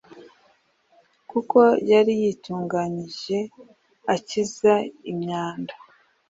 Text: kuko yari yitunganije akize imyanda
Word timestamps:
kuko 1.29 1.59
yari 1.91 2.13
yitunganije 2.21 3.37
akize 4.15 4.73
imyanda 5.11 5.73